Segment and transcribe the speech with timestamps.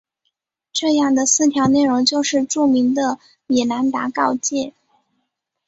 [0.73, 4.73] 这样的四条内容就是著名的米兰达告诫。